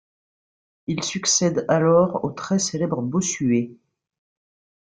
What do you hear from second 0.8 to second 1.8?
Il succède